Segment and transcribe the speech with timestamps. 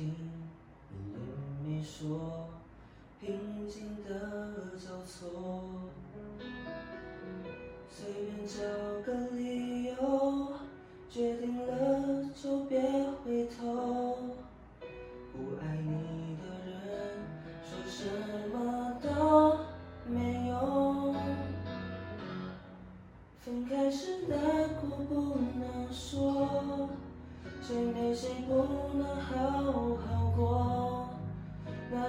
[0.00, 0.14] 听
[1.62, 2.48] 你说
[3.20, 5.28] 平静的交错
[7.90, 8.62] 随便找
[9.04, 10.29] 个理由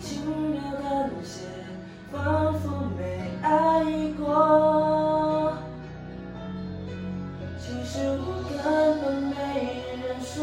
[0.00, 1.46] 轻描淡写，
[2.12, 2.62] 仿佛
[2.96, 3.00] 没
[3.42, 3.48] 爱
[4.18, 5.52] 过。
[7.58, 8.54] 其实我根
[9.00, 9.32] 本没
[10.02, 10.42] 人说，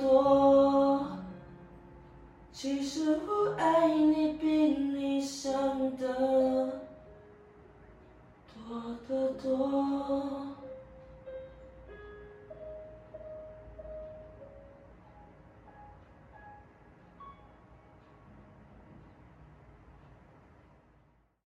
[0.00, 1.06] 多，
[2.52, 5.52] 其实我爱你比你想
[5.96, 6.82] 的
[8.54, 10.45] 多得多。